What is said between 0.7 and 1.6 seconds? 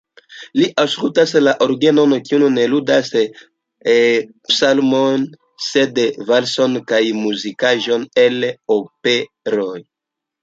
aŭskultas la